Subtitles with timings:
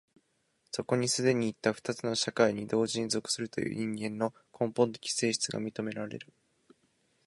[0.71, 6.33] そこに既にいった二つの社会に同時に属するという人間の根本的性質が認められる。